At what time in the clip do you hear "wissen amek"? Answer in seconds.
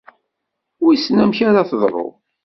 0.83-1.39